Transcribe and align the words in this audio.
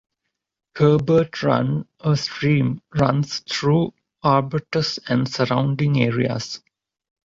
Herbert 0.75 1.43
Run, 1.43 1.85
a 1.99 2.17
stream, 2.17 2.81
runs 2.95 3.41
through 3.41 3.93
Arbutus 4.23 4.97
and 5.07 5.31
surrounding 5.31 6.01
areas. 6.01 6.59